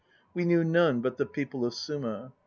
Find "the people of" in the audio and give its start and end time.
1.17-1.75